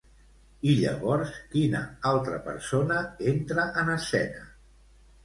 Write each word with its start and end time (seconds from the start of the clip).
I, 0.35 0.71
llavors, 0.77 1.33
quina 1.51 1.81
altra 2.11 2.39
persona 2.47 2.97
entra 3.33 3.67
en 3.83 3.93
escena? 3.97 4.43